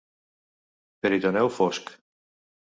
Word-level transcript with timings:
Peritoneu 1.05 1.53
fosc. 1.61 1.95